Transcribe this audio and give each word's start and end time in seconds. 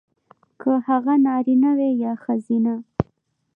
کـه 0.61 0.71
هغـه 0.87 1.15
نـاريـنه 1.25 1.71
وي 1.77 1.89
يـا 2.01 2.13
ښـځيـنه. 2.23 2.75